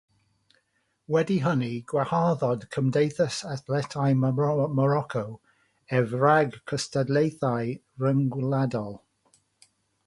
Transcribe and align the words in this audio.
Wedi 1.15 1.35
hynny, 1.43 1.69
gwaharddodd 1.91 2.65
Cymdeithas 2.75 3.37
Athletau 3.57 4.17
Moroco 4.79 5.23
ef 5.99 6.19
rhag 6.25 6.59
cystadlaethau 6.73 7.73
rhyngwladol. 8.05 8.95